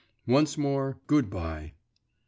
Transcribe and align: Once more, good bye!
Once 0.25 0.57
more, 0.57 0.97
good 1.05 1.29
bye! 1.29 1.73